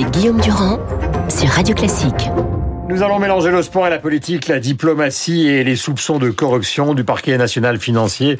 [0.00, 0.78] avec Guillaume Durand
[1.28, 2.30] sur Radio Classique.
[2.88, 6.94] Nous allons mélanger le sport et la politique, la diplomatie et les soupçons de corruption
[6.94, 8.38] du parquet national financier.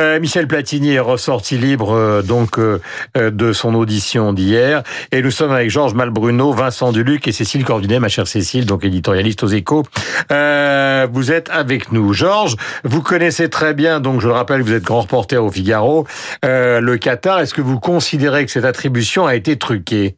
[0.00, 2.80] Euh, Michel Platini est ressorti libre euh, donc euh,
[3.14, 8.00] de son audition d'hier et nous sommes avec Georges Malbruno, Vincent Duluc et Cécile Cordunet,
[8.00, 9.84] ma chère Cécile, donc éditorialiste aux Échos.
[10.30, 12.56] vous êtes avec nous, Georges.
[12.84, 16.06] Vous connaissez très bien, donc je le rappelle, vous êtes grand reporter au Figaro,
[16.42, 17.40] le Qatar.
[17.40, 20.16] Est-ce que vous considérez que cette attribution a été truquée?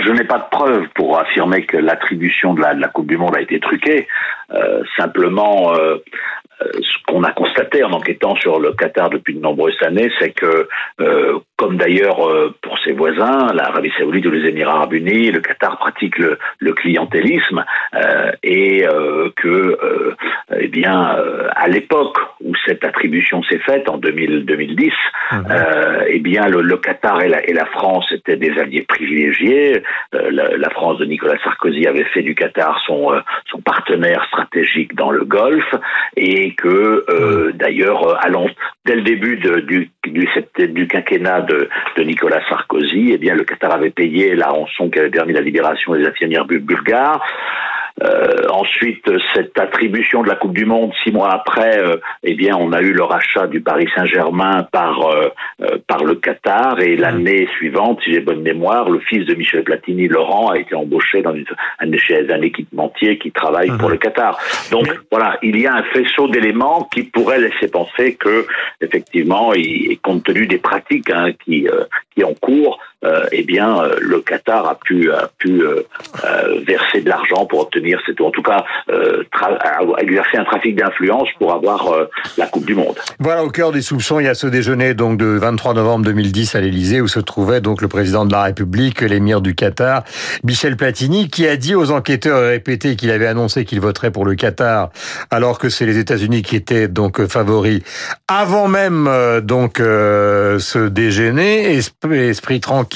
[0.00, 3.40] Je n'ai pas de preuves pour affirmer que l'attribution de la, Coupe du Monde a
[3.40, 4.06] été truquée.
[4.52, 5.96] Euh, simplement, euh,
[6.62, 10.30] euh, ce qu'on a constaté en enquêtant sur le Qatar depuis de nombreuses années, c'est
[10.30, 10.68] que,
[11.58, 15.76] comme d'ailleurs euh, pour ses voisins, l'Arabie Saoudite ou les Émirats Arabes Unis, le Qatar
[15.78, 17.64] pratique le, le clientélisme
[18.42, 18.84] et
[19.36, 20.16] que,
[20.56, 21.16] eh bien,
[21.54, 24.92] à l'époque où cette attribution s'est faite en 2000, 2010,
[25.32, 25.44] mhm.
[26.06, 29.82] eh bien, le, le Qatar et la, et la, France étaient des alliés privilégiés.
[30.12, 33.12] La, la, France de Nicolas Sarkozy avait fait du Qatar son,
[33.50, 35.74] son partenaire stratégique dans le Golfe
[36.16, 38.18] et que euh, d'ailleurs,
[38.88, 41.68] dès le début du, quinquennat de,
[42.02, 45.94] Nicolas Sarkozy, eh bien le Qatar avait payé la rançon qui avait permis la libération
[45.94, 47.22] des infirmières bulgares.
[48.02, 52.54] Euh, ensuite, cette attribution de la Coupe du Monde, six mois après, euh, eh bien,
[52.56, 55.28] on a eu le rachat du Paris Saint-Germain par euh,
[56.18, 60.58] Qatar et l'année suivante, si j'ai bonne mémoire, le fils de Michel Platini, Laurent, a
[60.58, 61.44] été embauché dans une,
[61.80, 63.92] un, un équipementier qui travaille pour mhm.
[63.92, 64.38] le Qatar.
[64.70, 68.46] Donc voilà, il y a un faisceau d'éléments qui pourraient laisser penser que
[68.80, 71.66] effectivement, et compte tenu des pratiques hein, qui
[72.14, 72.87] qui en cours, euh,
[73.32, 75.84] eh bien, euh, le Qatar a pu, a pu euh,
[76.66, 78.64] verser de l'argent pour obtenir, cette, en tout cas,
[79.98, 81.92] exercer un trafic d'influence pour avoir
[82.36, 82.96] la Coupe du Monde.
[83.20, 86.54] Voilà, au cœur des soupçons, il y a ce déjeuner donc de 23 novembre 2010
[86.54, 90.02] à l'Élysée où se trouvait donc le président de la République, l'émir du Qatar,
[90.42, 94.34] Michel Platini, qui a dit aux enquêteurs répétés qu'il avait annoncé qu'il voterait pour le
[94.34, 94.90] Qatar,
[95.30, 97.82] alors que c'est les États-Unis qui étaient donc favoris
[98.26, 99.08] avant même
[99.42, 101.78] donc ce déjeuner.
[102.10, 102.87] Esprit tranquille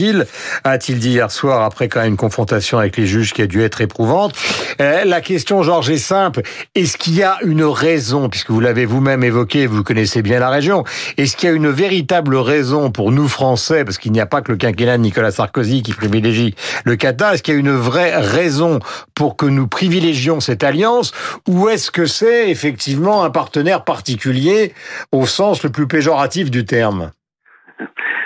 [0.64, 3.62] a-t-il dit hier soir après quand même une confrontation avec les juges qui a dû
[3.62, 4.34] être éprouvante.
[4.80, 6.42] Euh, la question, Georges, est simple.
[6.74, 10.50] Est-ce qu'il y a une raison, puisque vous l'avez vous-même évoqué, vous connaissez bien la
[10.50, 10.84] région,
[11.16, 14.42] est-ce qu'il y a une véritable raison pour nous Français, parce qu'il n'y a pas
[14.42, 16.54] que le quinquennat de Nicolas Sarkozy qui privilégie
[16.84, 18.78] le Qatar, est-ce qu'il y a une vraie raison
[19.14, 21.12] pour que nous privilégions cette alliance,
[21.48, 24.74] ou est-ce que c'est effectivement un partenaire particulier
[25.12, 27.10] au sens le plus péjoratif du terme?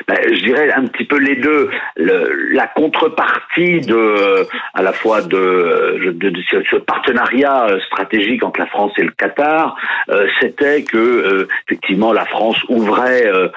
[0.09, 1.69] Ben, je dirais un petit peu les deux.
[1.97, 8.67] Le, la contrepartie de, à la fois de, de, de, ce partenariat stratégique entre la
[8.67, 9.77] France et le Qatar,
[10.09, 13.49] euh, c'était que euh, effectivement la France ouvrait euh,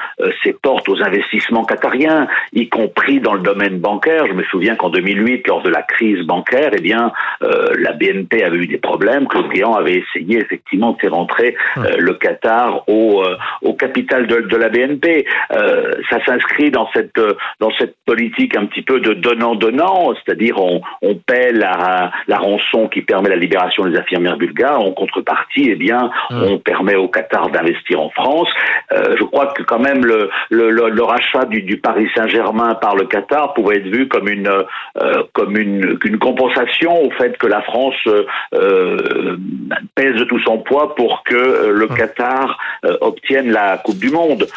[0.43, 4.25] ses portes aux investissements qatariens, y compris dans le domaine bancaire.
[4.27, 7.11] Je me souviens qu'en 2008, lors de la crise bancaire, eh bien
[7.41, 9.27] la BNP avait eu des problèmes.
[9.27, 11.55] Claude Guéant avait essayé effectivement de faire rentrer
[11.97, 13.23] le Qatar au,
[13.61, 15.25] au capital de, de la BNP.
[16.09, 17.19] ça s'inscrit dans cette
[17.59, 22.87] dans cette politique un petit peu de donnant-donnant, c'est-à-dire on, on paie la, la rançon
[22.87, 26.43] qui permet la libération des infirmières bulgares, en contrepartie, eh bien, mmh.
[26.43, 28.49] on permet au Qatar d'investir en France.
[28.91, 32.95] Euh, je crois que quand même le, le, le, rachat du, du Paris Saint-Germain par
[32.95, 37.47] le Qatar pouvait être vu comme une euh, comme une, une compensation au fait que
[37.47, 37.95] la France
[38.53, 39.37] euh,
[39.95, 41.95] pèse de tout son poids pour que le mmh.
[41.95, 42.57] Qatar
[43.01, 44.47] obtienne la Coupe du Monde.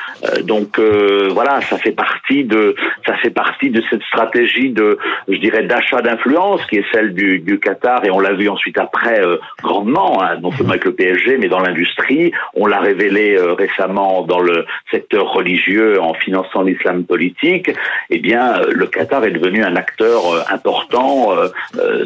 [0.45, 2.75] donc voilà, ça fait partie de
[3.07, 7.59] ça fait partie de cette stratégie de je dirais d'achat d'influence qui est celle du,
[7.59, 8.05] Qatar.
[8.05, 11.49] Et on l'a vu ensuite après euh, grandement hein, non seulement avec le PSG mais
[11.49, 12.33] dans l'industrie.
[12.55, 17.71] On l'a révélé euh, récemment dans le secteur religieux en finançant l'islam politique.
[18.11, 20.21] Eh bien euh, le Qatar est devenu un acteur
[20.53, 21.31] important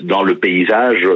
[0.02, 1.06] dans le paysage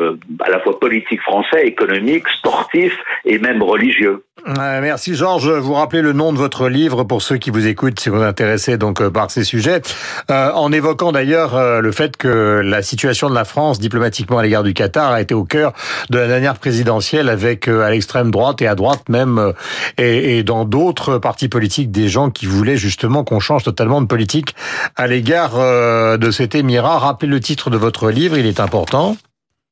[0.40, 4.24] à la fois politique français économique sportif et même religieux.
[4.46, 5.50] Merci Georges.
[5.50, 8.39] Vous rappelez le nom de votre livre pour ceux qui vous écoutent si vous êtes
[8.40, 9.82] intéressés donc par ces sujets
[10.28, 14.74] en évoquant d'ailleurs le fait que la situation de la France diplomatiquement à l'égard du
[14.74, 15.72] Qatar a été au cœur
[16.08, 19.52] de la dernière présidentielle avec euh, à l'extrême droite et à droite même euh,
[19.98, 24.54] et, dans d'autres partis politiques des gens qui voulaient justement qu'on change totalement de politique
[24.96, 26.98] à l'égard euh, de cet émirat.
[26.98, 29.16] Rappelez le titre de votre livre, il est important.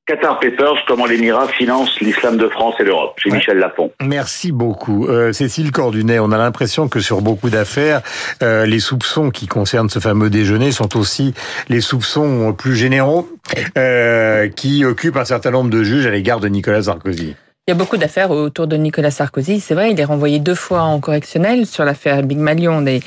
[0.08, 3.92] Qatar Papers, comment l'Émirat finance l'islam de France et l'Europe, chez Michel Lapon.
[4.02, 5.06] Merci beaucoup.
[5.06, 8.00] Euh, Cécile Cordunet, on a l'impression que sur beaucoup d'affaires,
[8.42, 11.34] euh, les soupçons qui concernent ce fameux déjeuner sont aussi
[11.68, 13.28] les soupçons plus généraux
[13.76, 17.36] euh, qui occupent un certain nombre de juges à l'égard de Nicolas Sarkozy.
[17.68, 19.60] Il y a beaucoup d'affaires autour de Nicolas Sarkozy.
[19.60, 23.02] C'est vrai, il est renvoyé deux fois en correctionnel sur l'affaire Big Malion des,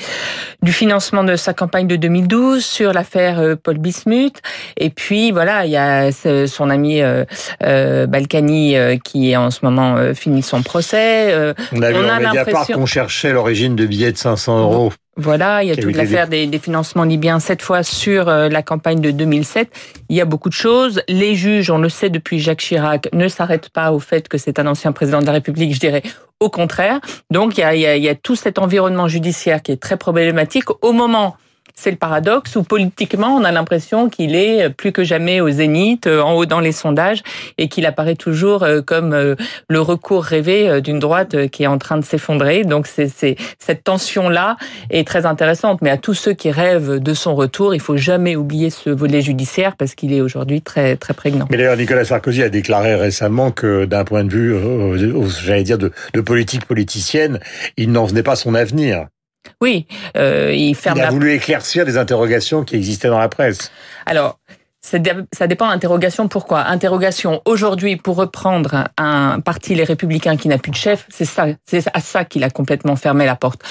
[0.62, 4.40] du financement de sa campagne de 2012, sur l'affaire euh, Paul Bismuth.
[4.76, 7.24] Et puis, voilà, il y a son ami euh,
[7.64, 11.34] euh Balkany euh, qui est en ce moment fini son procès.
[11.72, 14.92] on a en l'impression qu'on cherchait l'origine de billets de 500 euros.
[15.16, 18.62] Voilà, il y a toute l'affaire des, des, financements libyens, cette fois sur euh, la
[18.62, 19.68] campagne de 2007.
[20.08, 21.02] Il y a beaucoup de choses.
[21.06, 24.58] Les juges, on le sait depuis Jacques Chirac, ne s'arrêtent pas au fait que c'est
[24.58, 26.02] un ancien président de la République, je dirais
[26.40, 26.98] au contraire.
[27.30, 29.72] Donc il y a, il y a, il y a tout cet environnement judiciaire qui
[29.72, 31.36] est très problématique au moment
[31.74, 36.06] c'est le paradoxe où politiquement on a l'impression qu'il est plus que jamais au zénith,
[36.06, 37.22] euh, en haut dans les sondages,
[37.58, 39.34] et qu'il apparaît toujours euh, comme euh,
[39.68, 42.64] le recours rêvé d'une droite qui est en train de s'effondrer.
[42.64, 44.56] Donc c'est cette tension-là
[44.90, 45.80] est très intéressante.
[45.82, 49.20] Mais à tous ceux qui rêvent de son retour, il faut jamais oublier ce volet
[49.20, 51.46] judiciaire parce qu'il est aujourd'hui très très prégnant.
[51.50, 54.56] Mais d'ailleurs, Nicolas Sarkozy a déclaré récemment que d'un point de vue,
[55.44, 57.40] j'allais dire, de, de politique politicienne,
[57.76, 59.06] il n'en venait pas son avenir.
[59.60, 59.86] Oui,
[60.16, 60.98] euh, il ferme.
[60.98, 63.70] Il a voulu éclaircir des interrogations qui existaient dans la presse.
[64.06, 64.38] Alors,
[64.80, 64.98] ça
[65.46, 66.28] dépend d'interrogation.
[66.28, 66.66] Pourquoi?
[66.66, 71.46] Interrogation aujourd'hui pour reprendre un parti Les Républicains qui n'a plus de chef, c'est ça,
[71.64, 73.62] c'est à ça qu'il a complètement fermé la porte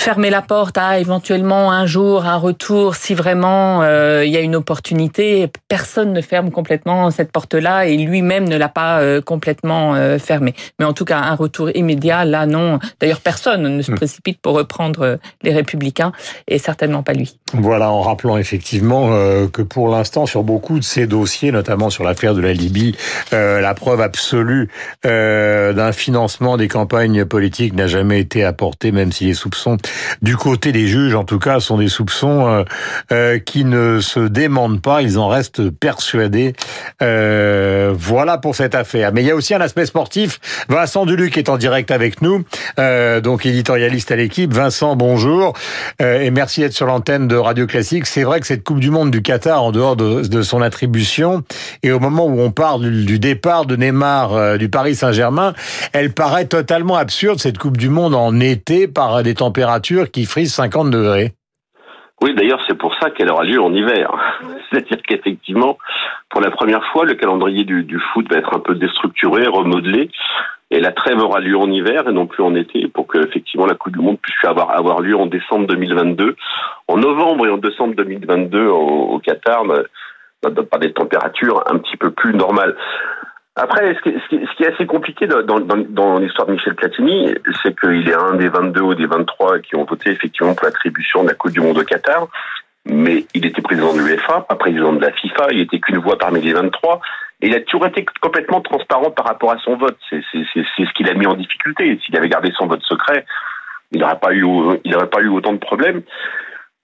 [0.00, 4.40] fermer la porte à éventuellement un jour un retour si vraiment euh, il y a
[4.40, 5.50] une opportunité.
[5.68, 10.54] Personne ne ferme complètement cette porte-là et lui-même ne l'a pas euh, complètement euh, fermée.
[10.78, 12.78] Mais en tout cas, un retour immédiat, là non.
[12.98, 13.96] D'ailleurs, personne ne se hmm.
[13.96, 16.12] précipite pour reprendre les Républicains
[16.48, 17.38] et certainement pas lui.
[17.52, 19.10] Voilà, en rappelant effectivement
[19.52, 22.96] que pour l'instant, sur beaucoup de ces dossiers, notamment sur l'affaire de la Libye,
[23.32, 24.70] la preuve absolue
[25.02, 29.76] d'un financement des campagnes politiques n'a jamais été apportée, même si les soupçons
[30.22, 32.64] du côté des juges, en tout cas, sont des soupçons euh,
[33.12, 36.54] euh, qui ne se démentent pas, ils en restent persuadés.
[37.02, 39.12] Euh, voilà pour cette affaire.
[39.12, 40.40] Mais il y a aussi un aspect sportif.
[40.68, 42.44] Vincent Duluc est en direct avec nous,
[43.22, 44.52] donc éditorialiste à l'équipe.
[44.52, 45.54] Vincent, bonjour
[46.00, 48.06] et merci d'être sur l'antenne de Radio Classique.
[48.06, 51.42] C'est vrai que cette Coupe du Monde du Qatar, en dehors de, son attribution,
[51.82, 55.54] et au moment où on parle du, départ de Neymar du Paris Saint-Germain,
[55.92, 60.54] elle paraît totalement absurde cette Coupe du Monde en été par des températures qui frise
[60.54, 61.32] 50 degrés.
[62.22, 64.12] Oui, d'ailleurs, c'est pour ça qu'elle aura lieu en hiver.
[64.70, 65.78] C'est-à-dire qu'effectivement,
[66.28, 70.10] pour la première fois, le calendrier du, foot va être un peu déstructuré, remodelé,
[70.70, 73.66] et la trêve aura lieu en hiver et non plus en été, pour que effectivement
[73.66, 76.36] la Coupe du Monde puisse avoir, avoir lieu en décembre 2022.
[76.86, 79.82] En novembre et en décembre 2022 au, au Qatar, bah,
[80.42, 82.76] par des températures un petit peu plus normales.
[83.56, 88.34] Après, ce qui, est assez compliqué dans, l'histoire de Michel Platini, c'est qu'il est un
[88.34, 91.60] des 22 ou des 23 qui ont voté effectivement pour l'attribution de la Coupe du
[91.60, 92.28] Monde au Qatar.
[92.86, 96.16] Mais il était président de l'UEFA, pas président de la FIFA, il était qu'une voix
[96.16, 97.00] parmi les 23.
[97.42, 99.98] Et il a toujours été complètement transparent par rapport à son vote.
[100.10, 101.98] C'est ce qu'il a mis en difficulté.
[102.04, 103.26] S'il avait gardé son vote secret,
[103.90, 104.44] il n'aurait pas eu,
[105.10, 106.02] pas eu autant de problèmes.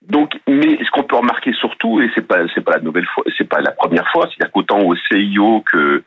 [0.07, 3.47] Donc, mais ce qu'on peut remarquer surtout, et c'est pas, pas la nouvelle fois, c'est
[3.47, 6.03] pas la première fois, c'est-à-dire qu'autant au CIO que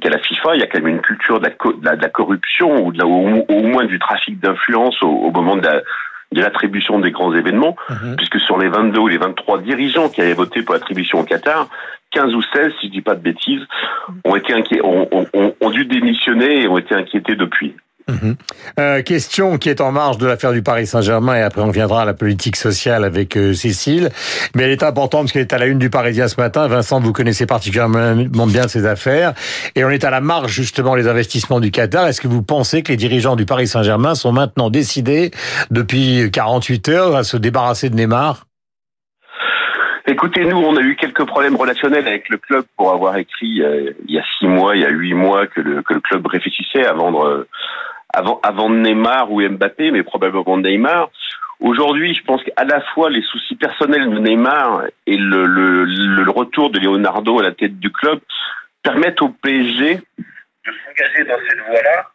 [0.00, 2.86] qu'à la FIFA, il y a quand même une culture de la, de la, corruption
[2.86, 8.16] ou, de au, moins du trafic d'influence au, moment de l'attribution des grands événements, mhm.
[8.16, 11.68] puisque sur les 22 ou les 23 dirigeants qui avaient voté pour l'attribution au Qatar,
[12.12, 13.62] 15 ou 16, si je dis pas de bêtises,
[14.24, 17.74] ont été inquiets, ont, ont, ont dû démissionner et ont été inquiétés depuis.
[18.78, 22.02] Euh, question qui est en marge de l'affaire du Paris Saint-Germain et après on viendra
[22.02, 24.10] à la politique sociale avec euh, Cécile.
[24.54, 26.66] Mais elle est importante parce qu'elle est à la une du Parisien ce matin.
[26.66, 29.34] Vincent, vous connaissez particulièrement bien ces affaires.
[29.74, 32.08] Et on est à la marge justement des investissements du Qatar.
[32.08, 35.30] Est-ce que vous pensez que les dirigeants du Paris Saint-Germain sont maintenant décidés
[35.70, 38.46] depuis 48 heures à se débarrasser de Neymar?
[40.06, 43.92] Écoutez, nous, on a eu quelques problèmes relationnels avec le club pour avoir écrit euh,
[44.08, 46.92] il y a six mois, il y a huit mois que le club réfléchissait à
[46.92, 47.46] vendre
[48.12, 51.10] avant, avant Neymar ou Mbappé, mais probablement Neymar.
[51.60, 56.30] Aujourd'hui, je pense qu'à la fois les soucis personnels de Neymar et le, le, le,
[56.30, 58.18] retour de Leonardo à la tête du club
[58.82, 62.08] permettent au PSG de s'engager dans cette voie-là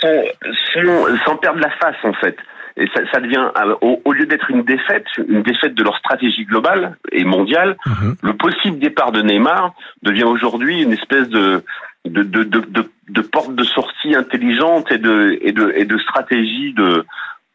[0.00, 2.36] sans, sans, perdre la face, en fait.
[2.76, 6.44] Et ça, ça devient, euh, au, lieu d'être une défaite, une défaite de leur stratégie
[6.44, 8.16] globale et mondiale, mhm.
[8.22, 11.62] le possible départ de Neymar devient aujourd'hui une espèce de,
[12.04, 12.90] de, de, de, de,
[13.20, 17.04] porte de sortie intelligente et de, et de, et de stratégie de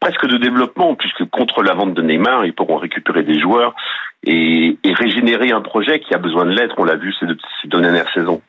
[0.00, 3.74] presque de développement, puisque contre la vente de Neymar, ils pourront récupérer des joueurs
[4.24, 6.74] et, régénérer un projet qui a besoin de l'être.
[6.78, 7.26] On l'a vu ces
[7.62, 8.40] ces deux dernières saisons.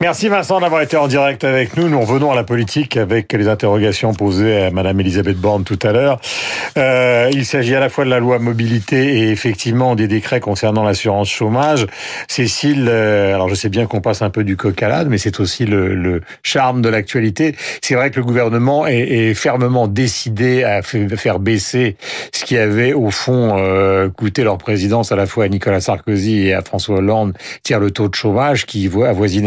[0.00, 1.88] Merci Vincent d'avoir été en direct avec nous.
[1.88, 5.92] Nous revenons à la politique avec les interrogations posées à Madame Elisabeth Borne tout à
[5.92, 6.20] l'heure.
[6.76, 10.82] Euh, il s'agit à la fois de la loi mobilité et effectivement des décrets concernant
[10.82, 11.86] l'assurance chômage.
[12.28, 15.18] Cécile, euh, alors je sais bien qu'on passe un peu du coq à l'âne, mais
[15.18, 17.54] c'est aussi le, le, charme de l'actualité.
[17.80, 21.96] C'est vrai que le gouvernement est, est, fermement décidé à faire baisser
[22.32, 26.48] ce qui avait au fond euh, coûté leur présidence à la fois à Nicolas Sarkozy
[26.48, 28.88] et à François Hollande, c'est-à-dire le taux de chômage qui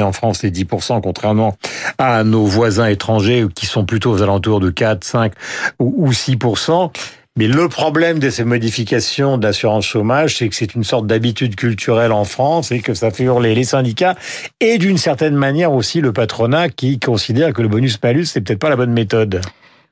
[0.02, 1.58] en France les 10%, contrairement
[1.98, 5.34] à nos voisins étrangers qui sont plutôt aux alentours de 4, 5
[5.80, 6.92] ou 6%.
[7.38, 12.12] Mais le problème de ces modifications d'assurance chômage, c'est que c'est une sorte d'habitude culturelle
[12.12, 14.16] en France et que ça fait hurler les syndicats
[14.60, 18.72] et d'une certaine manière aussi le patronat qui considère que le bonus-malus, c'est peut-être pas
[18.72, 19.42] la bonne méthode.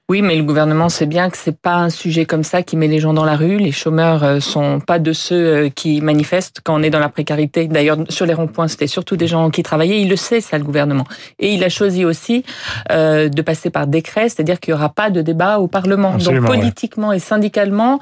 [0.07, 2.87] Oui, mais le gouvernement sait bien que c'est pas un sujet comme ça qui met
[2.87, 3.57] les gens dans la rue.
[3.57, 7.09] Les chômeurs euh, sont pas de ceux euh, qui manifestent quand on est dans la
[7.09, 7.65] précarité.
[7.67, 10.01] D'ailleurs, sur les ronds-points, c'était surtout des gens qui travaillaient.
[10.01, 11.05] Il le sait, ça, le gouvernement.
[11.39, 12.45] Et il a choisi aussi
[12.91, 16.17] euh, de passer par décret, c'est-à-dire qu'il y aura pas de débat au Parlement.
[16.17, 17.99] Donc, politiquement et syndicalement,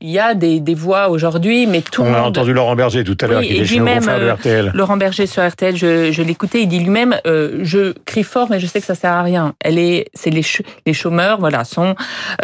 [0.00, 2.20] il y a des, des voix aujourd'hui, mais tout on le monde...
[2.20, 4.70] a entendu Laurent Berger tout à l'heure, qui est chez même, de RTL.
[4.72, 8.58] Laurent Berger sur RTL, je, je l'écoutais, il dit lui-même, euh, je crie fort, mais
[8.58, 9.54] je sais que ça sert à rien.
[9.60, 10.44] Elle est, c'est les,
[10.86, 11.94] les chômeurs voilà, sont,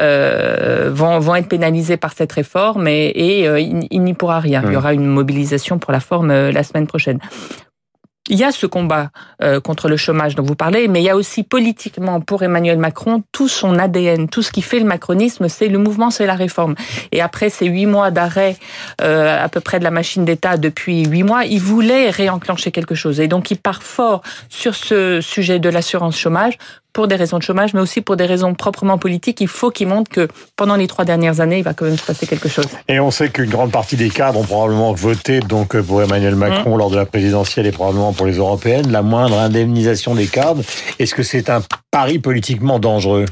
[0.00, 4.62] euh, vont, vont être pénalisés par cette réforme et, et euh, il, n'y pourra rien.
[4.66, 7.20] Il y aura une mobilisation pour la forme euh, la semaine prochaine
[8.30, 9.10] il y a ce combat
[9.64, 13.22] contre le chômage dont vous parlez, mais il y a aussi politiquement pour Emmanuel Macron
[13.32, 16.74] tout son ADN, tout ce qui fait le macronisme, c'est le mouvement, c'est la réforme.
[17.12, 18.56] Et après ces huit mois d'arrêt
[19.00, 22.94] euh, à peu près de la machine d'État depuis huit mois, il voulait réenclencher quelque
[22.94, 23.20] chose.
[23.20, 26.58] Et donc il part fort sur ce sujet de l'assurance chômage
[26.98, 29.40] pour des raisons de chômage, mais aussi pour des raisons proprement politiques.
[29.40, 30.26] Il faut qu'il montre que
[30.56, 32.66] pendant les trois dernières années, il va quand même se passer quelque chose.
[32.88, 36.74] Et on sait qu'une grande partie des cadres ont probablement voté donc pour Emmanuel Macron
[36.74, 36.78] mmh.
[36.78, 38.90] lors de la présidentielle et probablement pour les européennes.
[38.90, 40.64] La moindre indemnisation des cadres,
[40.98, 41.62] est-ce que c'est un
[41.92, 43.26] pari politiquement dangereux?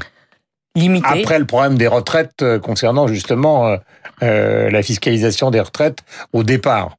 [0.77, 1.05] Limité.
[1.05, 3.75] Après le problème des retraites euh, concernant justement euh,
[4.23, 5.99] euh, la fiscalisation des retraites
[6.31, 6.95] au départ.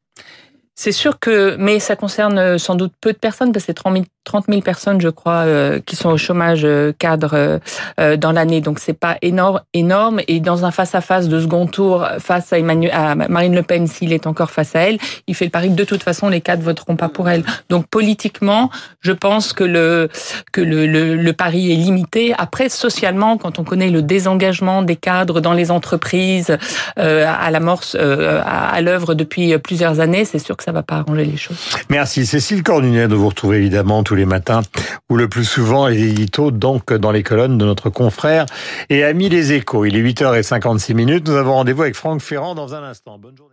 [0.80, 4.44] C'est sûr que, mais ça concerne sans doute peu de personnes, parce que c'est 30
[4.49, 7.58] 000 personnes, je crois, euh, qui sont au chômage euh, cadre
[7.99, 8.61] euh, dans l'année.
[8.61, 10.20] Donc c'est pas énorme, énorme.
[10.28, 14.12] Et dans un face à face de second tour face à Marine Le Pen, s'il
[14.12, 16.62] est encore face à elle, il fait le pari que de toute façon les cadres
[16.62, 17.42] voteront pas pour elle.
[17.70, 18.70] Donc politiquement,
[19.00, 20.11] je pense que le
[20.52, 22.35] que le, le, le pari est limité.
[22.37, 26.56] Après, socialement, quand on connaît le désengagement des cadres dans les entreprises
[26.97, 31.25] à l'amorce, à, à l'œuvre depuis plusieurs années, c'est sûr que ça va pas arranger
[31.25, 31.56] les choses.
[31.88, 34.60] Merci Cécile Cornunet de vous retrouver évidemment tous les matins
[35.08, 38.44] ou le plus souvent les éditos donc dans les colonnes de notre confrère
[38.90, 39.87] et ami les échos.
[39.87, 41.26] Il est 8h56 minutes.
[41.26, 43.18] Nous avons rendez-vous avec Franck Ferrand dans un instant.
[43.18, 43.47] Bonne journée.